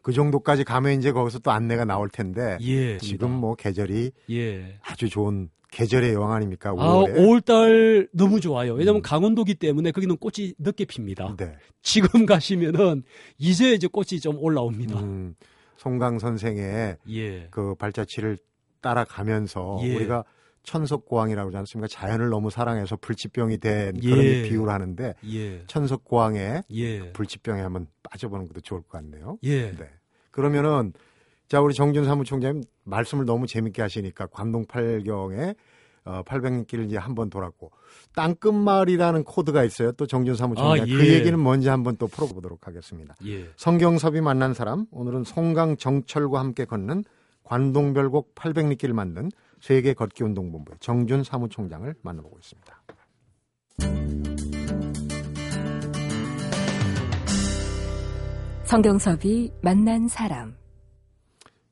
[0.02, 4.78] 그 정도까지 가면 이제 거기서 또 안내가 나올 텐데 예, 지금 뭐 계절이 예.
[4.82, 6.72] 아주 좋은 계절의 여왕 아닙니까?
[6.72, 6.80] 5월에.
[6.80, 8.72] 아, 5월달 너무 좋아요.
[8.74, 9.02] 왜냐하면 음.
[9.02, 11.34] 강원도기 때문에 거기는 꽃이 늦게 핍니다.
[11.36, 11.56] 네.
[11.82, 13.02] 지금 가시면은
[13.36, 14.98] 이제 이제 꽃이 좀 올라옵니다.
[15.00, 15.34] 음,
[15.76, 17.48] 송강 선생의 예.
[17.50, 18.38] 그 발자취를
[18.80, 19.94] 따라가면서 예.
[19.96, 20.24] 우리가
[20.64, 21.88] 천석고왕이라고 하지 않습니까?
[21.88, 24.42] 자연을 너무 사랑해서 불치병이 된 그런 예.
[24.42, 25.64] 비유를 하는데 예.
[25.66, 26.98] 천석고왕의 예.
[26.98, 29.38] 그 불치병에 한번 빠져보는 것도 좋을 것 같네요.
[29.44, 29.70] 예.
[29.72, 29.88] 네.
[30.30, 30.92] 그러면은
[31.48, 35.54] 자, 우리 정준 사무총장님 말씀을 너무 재밌게 하시니까 관동 팔경에
[36.04, 37.70] 어, 800길을 이제 한 번 돌았고
[38.14, 39.92] 땅끝마을이라는 코드가 있어요.
[39.92, 40.96] 또 정준 사무총장 아, 그 예.
[40.96, 43.14] 그 얘기는 먼저 한번 또 풀어보도록 하겠습니다.
[43.26, 43.48] 예.
[43.56, 47.04] 성경섭이 만난 사람 오늘은 송강 정철과 함께 걷는
[47.48, 52.82] 관동별곡 800리길을 만든 세계 걷기 운동본부의 정준 사무총장을 만나보고 있습니다.
[58.64, 60.54] 성경섭이 만난 사람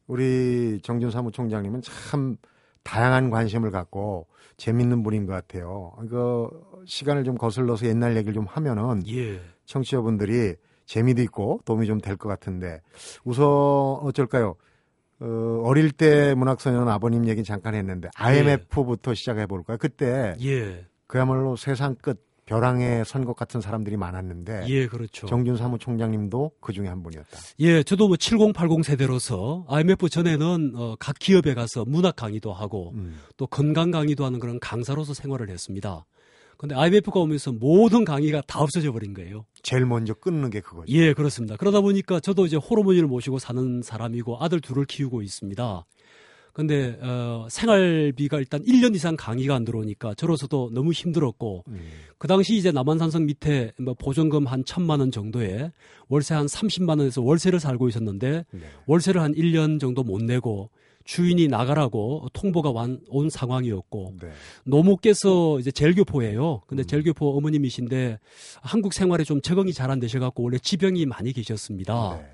[0.06, 2.36] 우리 정준 사무총장님은 참
[2.82, 5.92] 다양한 관심을 갖고 재밌는 분인 것 같아요.
[6.08, 6.48] 그
[6.86, 9.40] 시간을 좀 거슬러서 옛날 얘기를 좀 하면은 예.
[9.66, 10.54] 청취자분들이
[10.86, 12.80] 재미도 있고 도움이 좀 될 것 같은데
[13.24, 14.54] 우선 어쩔까요?
[15.20, 19.14] 어, 어릴 때 문학소년 아버님 얘기 잠깐 했는데 IMF부터 예.
[19.14, 19.78] 시작해 볼까요?
[19.78, 20.86] 그때 예.
[21.06, 25.26] 그야말로 세상 끝 벼랑에 선 것 같은 사람들이 많았는데 예, 그렇죠.
[25.26, 27.38] 정준 사무총장님도 그 중에 한 분이었다.
[27.58, 33.18] 예, 저도 뭐 7080 세대로서 IMF 전에는 어, 각 기업에 가서 문학 강의도 하고 음.
[33.36, 36.06] 또 건강 강의도 하는 그런 강사로서 생활을 했습니다.
[36.56, 39.44] 근데 IMF가 오면서 모든 강의가 다 없어져 버린 거예요.
[39.62, 40.92] 제일 먼저 끊는 게 그거죠.
[40.92, 41.56] 예, 그렇습니다.
[41.56, 45.84] 그러다 보니까 저도 이제 호르몬을 모시고 사는 사람이고 아들 둘을 키우고 있습니다.
[46.56, 51.80] 근데 어, 생활비가 일단 1년 이상 강의가 안 들어오니까 저로서도 너무 힘들었고 음.
[52.16, 55.70] 그 당시 이제 남한산성 밑에 뭐 보존금 한 천만 원 정도에
[56.08, 58.60] 월세 한 30만 원에서 월세를 살고 있었는데 네.
[58.86, 60.70] 월세를 한 1년 정도 못 내고
[61.06, 64.28] 주인이 나가라고 통보가 완, 온 상황이었고 네.
[64.64, 66.62] 노모께서 이제 젤교포예요.
[66.66, 66.86] 근데 음.
[66.86, 68.18] 젤교포 어머님이신데
[68.60, 72.18] 한국 생활에 좀 적응이 잘 안 되셔갖고 원래 지병이 많이 계셨습니다.
[72.20, 72.26] 네.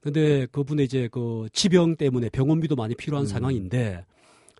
[0.00, 3.26] 근데 그분의 이제 그 지병 때문에 병원비도 많이 필요한 음.
[3.26, 4.06] 상황인데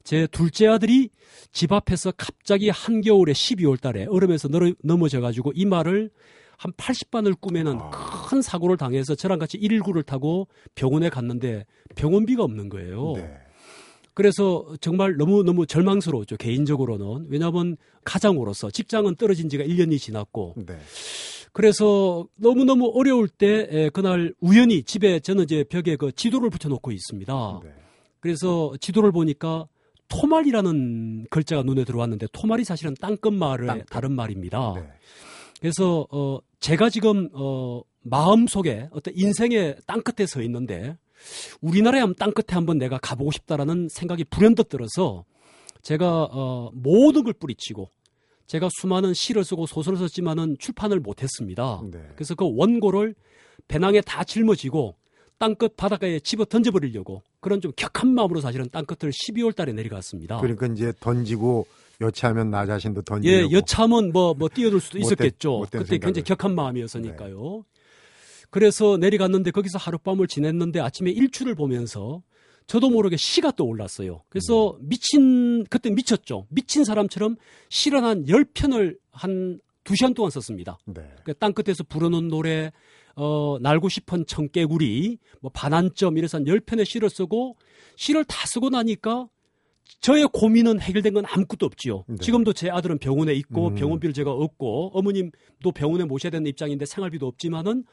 [0.05, 1.09] 제 둘째 아들이
[1.53, 4.51] 집 앞에서 갑자기 한겨울에 12월 달에 얼음에서
[4.83, 6.11] 넘어져 가지고 이마를
[6.59, 7.91] 한 80반을 꾸매는 아.
[8.29, 13.15] 큰 사고를 당해서 저랑 같이 119를 타고 병원에 갔는데 병원비가 없는 거예요.
[13.17, 13.39] 네.
[14.15, 16.37] 그래서 정말 너무너무 절망스러웠죠.
[16.37, 17.27] 개인적으로는.
[17.29, 20.79] 왜냐하면 가장으로서 직장은 떨어진 지가 1년이 지났고 네.
[21.53, 27.61] 그래서 너무너무 어려울 때 그날 우연히 집에 저는 이제 벽에 그 지도를 붙여놓고 있습니다.
[27.63, 27.71] 네.
[28.21, 29.67] 그래서 지도를 보니까
[30.09, 33.87] 토말이라는 글자가 눈에 들어왔는데 토말이 사실은 땅끝마을의 땅끝.
[33.91, 34.75] 다른 말입니다.
[34.77, 34.87] 네.
[35.61, 40.97] 그래서 어 제가 지금 어 마음 속에 어떤 인생의 땅끝에 서 있는데
[41.61, 45.25] 우리나라에 한번 땅끝에 한번 내가 가보고 싶다라는 생각이 불현듯 들어서
[45.83, 47.91] 제가 어 모든 걸 뿌리치고
[48.47, 51.83] 제가 수많은 시를 쓰고 소설을 썼지만은 출판을 못했습니다.
[51.91, 52.01] 네.
[52.15, 53.15] 그래서 그 원고를
[53.69, 54.97] 배낭에 다 짊어지고
[55.39, 60.41] 땅끝 바닷가에 집어 던져버리려고 그런 좀 격한 마음으로 사실은 땅끝을 12월 달에 내려갔습니다.
[60.41, 61.67] 그러니까 이제 던지고
[62.01, 65.59] 여차하면 나 자신도 던지고 예, 여차하면 뭐, 뭐 뛰어들 수도 있었겠죠.
[65.59, 67.65] 못된, 못된 그때 굉장히 격한 마음이었으니까요.
[68.55, 68.61] 네.
[68.61, 72.23] 그래서 내려갔는데 거기서 하룻밤을 지냈는데 아침에 일출을 보면서
[72.69, 74.23] 저도 모르게 시가 떠올랐어요.
[74.29, 74.89] 그래서 음.
[74.89, 76.47] 미친, 그때 미쳤죠.
[76.51, 77.37] 미친 사람처럼
[77.69, 80.79] 시를 한 10편을 한 2시간 동안 썼습니다.
[80.87, 81.03] 네.
[81.25, 82.71] 그 땅끝에서 부르는 노래,
[83.17, 87.57] 어, 날고 싶은 청개구리, 뭐 반환점 이래서 한 10편의 시를 쓰고
[87.97, 89.29] 시를 다 쓰고 나니까
[90.01, 92.05] 저의 고민은 해결된 건 아무것도 없지요.
[92.09, 92.17] 네.
[92.21, 93.75] 지금도 제 아들은 병원에 있고 음.
[93.75, 97.85] 병원비를 제가 얻고 어머님도 병원에 모셔야 되는 입장인데 생활비도 없지만은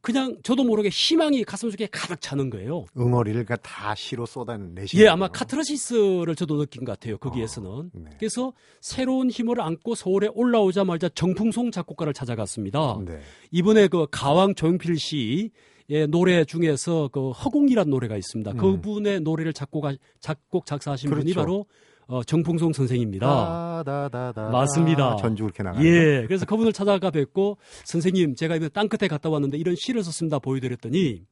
[0.00, 2.86] 그냥 저도 모르게 희망이 가슴 속에 가득 차는 거예요.
[2.96, 7.18] 응어리를 다 시로 쏟아내시 예, 아마 카트라시스를 저도 느낀 것 같아요.
[7.18, 7.70] 거기에서는.
[7.70, 8.10] 어, 네.
[8.18, 12.98] 그래서 새로운 힘을 안고 서울에 올라오자마자 정풍송 작곡가를 찾아갔습니다.
[13.04, 13.20] 네.
[13.50, 15.50] 이번에 그 가왕 조용필 씨
[15.90, 18.52] 예, 노래 중에서 그 허공이란 노래가 있습니다.
[18.52, 18.56] 음.
[18.56, 19.86] 그분의 노래를 작곡
[20.20, 21.24] 작곡 작사하신 그렇죠.
[21.24, 21.66] 분이 바로
[22.10, 23.84] 어, 정풍송 선생입니다.
[23.84, 24.48] 다다다 다.
[24.50, 25.14] 맞습니다.
[25.16, 25.80] 전주 그렇게 나가.
[25.84, 26.24] 예.
[26.26, 31.22] 그래서 그분을 찾아가 뵙고 선생님 제가 이번 땅 끝에 갔다 왔는데 이런 시를 썼습니다 보여드렸더니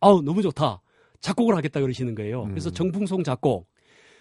[0.00, 0.80] 아우 너무 좋다.
[1.20, 2.44] 작곡을 하겠다 그러시는 거예요.
[2.44, 2.72] 그래서 음.
[2.72, 3.68] 정풍송 작곡.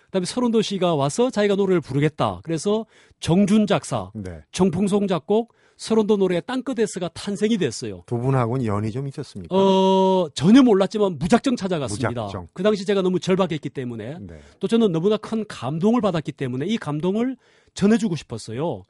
[0.07, 2.41] 그다음에 서른도 씨가 와서 자기가 노래를 부르겠다.
[2.43, 2.85] 그래서
[3.21, 4.41] 정준 작사, 네.
[4.51, 8.03] 정풍송 작곡, 서른도 노래 땅끝에서가 탄생이 됐어요.
[8.05, 9.55] 두 분하고는 연이 좀 있었습니까?
[9.55, 12.09] 어, 전혀 몰랐지만 무작정 찾아갔습니다.
[12.09, 12.47] 무작정.
[12.53, 14.39] 그 당시 제가 너무 절박했기 때문에 네.
[14.59, 17.35] 또 저는 너무나 큰 감동을 받았기 때문에 이 감동을
[17.73, 18.83] 전해주고 싶었어요.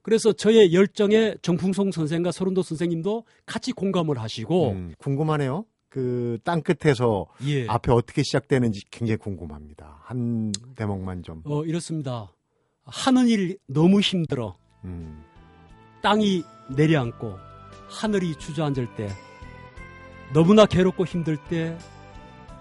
[0.00, 5.66] 그래서 저의 열정에 정풍송 선생과 서른도 선생님도 같이 공감을 하시고 음, 궁금하네요.
[5.90, 7.66] 그 땅끝에서 예.
[7.68, 9.98] 앞에 어떻게 시작되는지 굉장히 궁금합니다.
[10.00, 11.42] 한 대목만 좀.
[11.44, 12.32] 어, 이렇습니다.
[12.84, 14.56] 하는 일 너무 힘들어.
[14.84, 15.27] 음.
[16.02, 17.38] 땅이 내려앉고
[17.88, 19.10] 하늘이 주저앉을 때
[20.32, 21.76] 너무나 괴롭고 힘들 때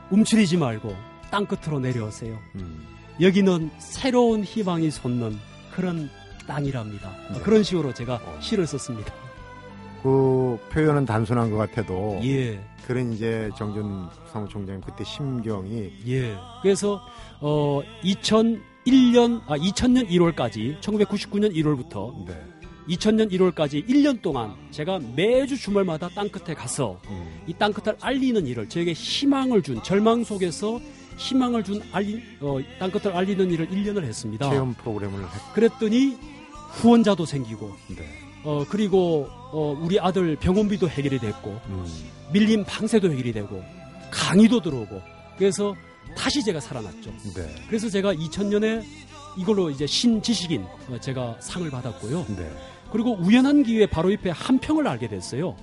[0.10, 0.96] 움츠리지 말고
[1.30, 2.40] 땅 끝으로 내려오세요.
[2.56, 2.86] 음.
[3.20, 5.38] 여기는 새로운 희망이 솟는
[5.72, 6.10] 그런
[6.48, 7.12] 땅이랍니다.
[7.34, 7.40] 네.
[7.42, 8.38] 그런 식으로 제가 어.
[8.40, 9.14] 시를 썼습니다.
[10.02, 12.64] 그 표현은 단순한 것 같아도 예.
[12.86, 16.38] 그런 이제 정준 사무총장님 그때 심경이 예.
[16.62, 17.02] 그래서
[17.42, 22.42] 어 2001년 아 2000년 1월까지 1999년 1월부터 네.
[22.90, 27.44] 2000년 1월까지 1년 동안 제가 매주 주말마다 땅끝에 가서 음.
[27.48, 30.80] 이 땅끝을 알리는 일을 저에게 희망을 준 절망 속에서
[31.18, 34.50] 희망을 준 알리, 어, 땅끝을 알리는 일을 1년을 했습니다.
[34.50, 35.54] 체험 프로그램을 했...
[35.54, 36.18] 그랬더니
[36.72, 38.06] 후원자도 생기고 네.
[38.44, 41.86] 어, 그리고 어, 우리 아들 병원비도 해결이 됐고 음.
[42.32, 43.64] 밀린 방세도 해결이 되고
[44.12, 45.02] 강의도 들어오고
[45.38, 45.76] 그래서
[46.16, 47.12] 다시 제가 살아났죠.
[47.36, 47.56] 네.
[47.68, 48.84] 그래서 제가 2000년에
[49.38, 52.26] 이걸로 이제 신지식인 어, 제가 상을 받았고요.
[52.38, 52.52] 네.
[52.92, 55.56] 그리고 우연한 기회에 바로 옆에 한평을 알게 됐어요.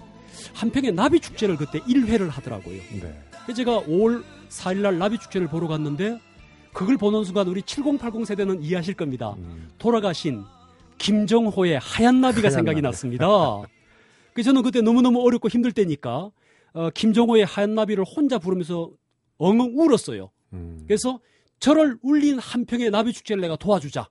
[0.54, 2.76] 한평에 나비 축제를 그때 1회를 하더라고요.
[3.00, 3.18] 네.
[3.44, 6.18] 그래서 제가 5월 4일 날 나비 축제를 보러 갔는데
[6.72, 9.34] 그걸 보는 순간 우리 7080 세대는 이해하실 겁니다.
[9.38, 9.70] 음.
[9.78, 10.42] 돌아가신
[10.98, 12.82] 김정호의 하얀 나비가 하얀 생각이 나비.
[12.82, 13.26] 났습니다.
[14.32, 16.30] 그래서 저는 그때 너무너무 어렵고 힘들 때니까
[16.72, 18.90] 어, 김정호의 하얀 나비를 혼자 부르면서
[19.38, 20.30] 엉엉 울었어요.
[20.52, 20.82] 음.
[20.86, 21.20] 그래서
[21.60, 24.08] 저를 울린 한평의 나비 축제를 내가 도와주자.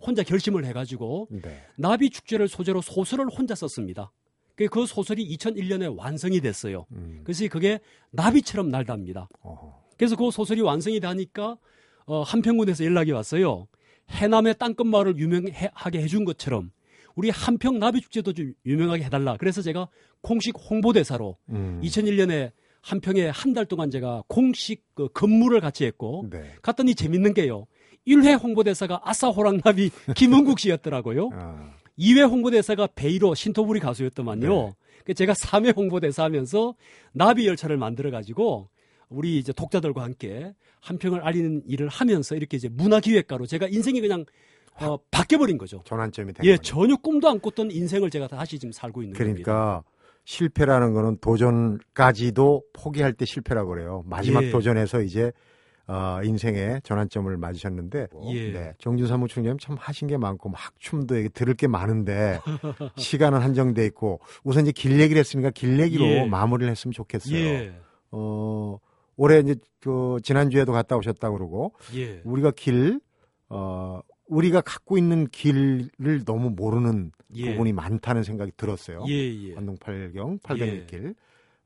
[0.00, 1.62] 혼자 결심을 해가지고 네.
[1.76, 4.12] 나비 축제를 소재로 소설을 혼자 썼습니다.
[4.54, 6.86] 그, 그 소설이 2001년에 완성이 됐어요.
[6.92, 7.20] 음.
[7.24, 7.80] 그래서 그게
[8.10, 9.28] 나비처럼 날답니다.
[9.42, 9.74] 어허.
[9.96, 11.56] 그래서 그 소설이 완성이 되니까
[12.06, 13.66] 어, 한평군에서 연락이 왔어요.
[14.10, 16.70] 해남의 땅끝마을을 유명하게 해준 것처럼
[17.14, 19.36] 우리 한평 나비 축제도 좀 유명하게 해달라.
[19.36, 19.88] 그래서 제가
[20.22, 21.80] 공식 홍보대사로 음.
[21.82, 26.52] 2001년에 한평에 한 달 동안 제가 공식 그 근무를 같이 했고 네.
[26.62, 27.66] 갔더니 재밌는 게요.
[28.08, 31.30] 1회 홍보대사가 아싸 호랑나비 김은국 씨였더라고요.
[31.32, 31.70] 아.
[31.98, 34.74] 2회 홍보대사가 베이로 신토부리 가수였더만요.
[35.06, 35.14] 네.
[35.14, 36.74] 제가 3회 홍보대사 하면서
[37.12, 38.68] 나비 열차를 만들어 가지고
[39.08, 44.24] 우리 이제 독자들과 함께 한평을 알리는 일을 하면서 이렇게 이제 문화기획가로 제가 인생이 그냥
[44.80, 45.82] 어, 바뀌어버린 거죠.
[45.84, 46.62] 전환점이 된 예, 거죠.
[46.62, 49.84] 전혀 꿈도 안 꿨던 인생을 제가 다시 지금 살고 있는 그러니까 겁니다.
[50.24, 54.04] 실패라는 거는 도전까지도 포기할 때 실패라고 그래요.
[54.06, 54.50] 마지막 예.
[54.50, 55.32] 도전에서 이제
[55.88, 58.52] 어, 인생의 전환점을 맞으셨는데 예.
[58.52, 62.38] 네, 정준 사무총장님 참 하신 게 많고 학춤도 얘기 들을 게 많은데
[62.96, 66.24] 시간은 한정돼 있고 우선 이제 길 얘기를 했으니까 길 얘기로 예.
[66.26, 67.38] 마무리를 했으면 좋겠어요.
[67.38, 67.74] 예.
[68.10, 68.78] 어,
[69.16, 72.20] 올해 이제 그 지난주에도 갔다 오셨다 그러고 예.
[72.22, 73.00] 우리가 길
[73.48, 77.52] 어, 우리가 갖고 있는 길을 너무 모르는 예.
[77.52, 79.04] 부분이 많다는 생각이 들었어요.
[79.08, 79.54] 예, 예.
[79.54, 81.14] 관동 8경 800길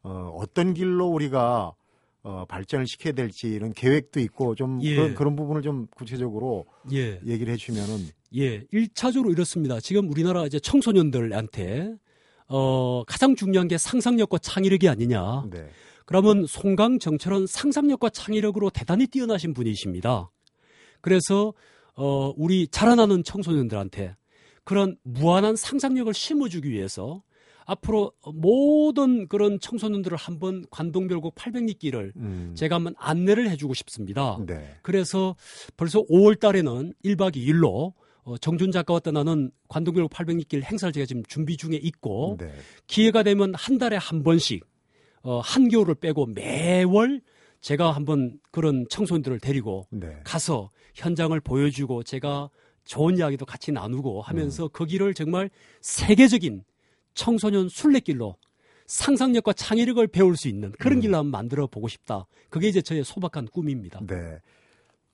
[0.04, 1.74] 어, 어떤 길로 우리가
[2.22, 4.94] 어, 발전을 시켜야 될지 이런 계획도 있고 좀 예.
[4.94, 7.20] 그런, 그런 부분을 좀 구체적으로 예.
[7.26, 9.80] 얘기를 해주면은 예, 1차적으로 이렇습니다.
[9.80, 11.94] 지금 우리나라 이제 청소년들한테
[12.48, 15.46] 어, 가장 중요한 게 상상력과 창의력이 아니냐.
[15.50, 15.68] 네.
[16.06, 20.30] 그러면 송강 정철은 상상력과 창의력으로 대단히 뛰어나신 분이십니다.
[21.00, 21.52] 그래서
[21.94, 24.16] 어, 우리 자라나는 청소년들한테
[24.64, 27.22] 그런 무한한 상상력을 심어주기 위해서
[27.72, 32.52] 앞으로 모든 그런 청소년들을 한번 관동별곡 800리길을 음.
[32.54, 34.38] 제가 한번 안내를 해주고 싶습니다.
[34.46, 34.76] 네.
[34.82, 35.36] 그래서
[35.76, 37.92] 벌써 5월 달에는 1박 2일로
[38.24, 42.52] 어, 정준 작가와 떠나는 관동별곡 800리길 행사를 제가 지금 준비 중에 있고 네.
[42.86, 44.64] 기회가 되면 한 달에 한 번씩
[45.22, 47.20] 어, 한겨울을 빼고 매월
[47.60, 50.18] 제가 한번 그런 청소년들을 데리고 네.
[50.24, 52.50] 가서 현장을 보여주고 제가
[52.84, 54.68] 좋은 이야기도 같이 나누고 하면서 음.
[54.72, 56.64] 그 길을 정말 세계적인
[57.14, 58.36] 청소년 순례길로
[58.86, 61.00] 상상력과 창의력을 배울 수 있는 그런 음.
[61.00, 62.26] 길로 한번 만들어 보고 싶다.
[62.50, 64.00] 그게 이제 저의 소박한 꿈입니다.
[64.06, 64.40] 네.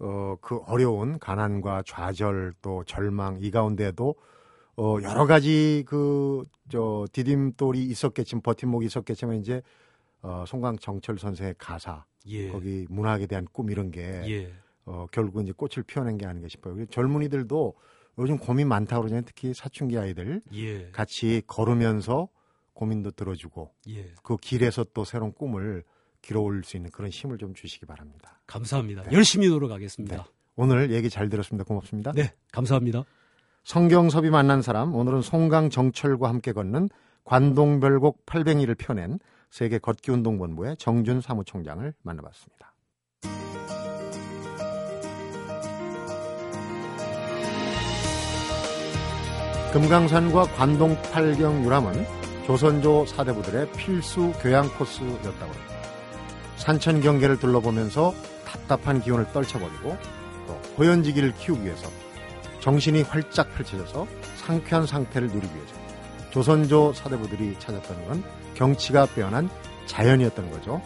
[0.01, 4.15] 어, 그 어려운 가난과 좌절 또 절망 이 가운데도
[4.79, 9.61] 어, 여러 가지 그, 저, 디딤돌이 있었겠지만, 버팀목이 있었겠지만, 이제,
[10.23, 12.49] 어, 송강 정철 선생의 가사, 예.
[12.49, 14.53] 거기 문학에 대한 꿈 이런 게, 예.
[14.85, 16.87] 어, 결국 이제 꽃을 피워낸 게 아닌가 싶어요.
[16.87, 17.75] 젊은이들도
[18.19, 19.23] 요즘 고민 많다고 그러잖아요.
[19.27, 20.43] 특히 사춘기 아이들.
[20.55, 20.91] 예.
[20.91, 22.29] 같이 걸으면서
[22.73, 24.13] 고민도 들어주고, 예.
[24.23, 25.85] 그 길에서 또 새로운 꿈을
[26.23, 28.41] 길어올 수 있는 그런 힘을 좀 주시기 바랍니다.
[28.47, 29.05] 감사합니다.
[29.05, 29.13] 네.
[29.13, 30.17] 열심히 노력하겠습니다.
[30.17, 30.23] 네.
[30.57, 31.65] 오늘 얘기 잘 들었습니다.
[31.65, 32.13] 고맙습니다.
[32.13, 33.05] 네, 감사합니다.
[33.65, 36.89] 성경섭이 만난 사람, 오늘은 송강 정철과 함께 걷는
[37.25, 39.19] 관동별곡 800리를 펴낸
[39.51, 42.73] 세계 걷기 운동본부의 정준 사무총장을 만나봤습니다.
[49.79, 52.05] 금강산과 관동 팔경 유람은
[52.47, 55.75] 조선조 사대부들의 필수 교양 코스였다고 합니다.
[56.57, 58.13] 산천 경계를 둘러보면서
[58.45, 59.97] 답답한 기운을 떨쳐버리고
[60.49, 61.89] 또 호연지기를 키우기 위해서
[62.59, 65.75] 정신이 활짝 펼쳐져서 상쾌한 상태를 누리기 위해서
[66.31, 69.49] 조선조 사대부들이 찾았던 건 경치가 빼어난
[69.87, 70.83] 자연이었던 거죠.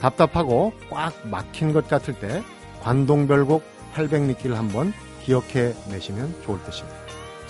[0.00, 2.42] 답답하고 꽉 막힌 것 같을 때
[2.80, 3.62] 관동별곡
[3.94, 7.03] 800리길을 한번 기억해 내시면 좋을 듯입니다.